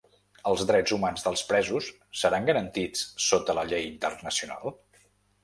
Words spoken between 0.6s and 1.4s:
drets humans